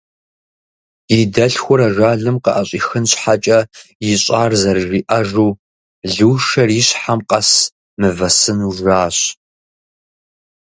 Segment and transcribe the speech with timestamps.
[1.17, 3.59] И дэлъхур ажалым къыӏэщӏихын щхьэкӏэ
[4.11, 5.49] ищӏар зэрыжиӏэжу,
[6.15, 7.49] Лушэр и щхьэм къэс
[7.99, 9.17] мывэ сыну жащ.